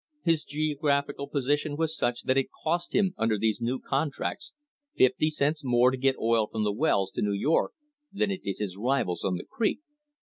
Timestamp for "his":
0.23-0.43, 8.57-8.75